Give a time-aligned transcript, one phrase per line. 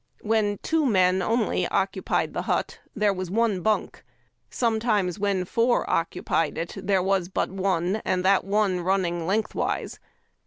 [0.21, 4.03] When two men only occupied the hut there was one bunk.
[4.49, 9.99] Sometimes when four occupied it there was but one, and that one running lengthwise.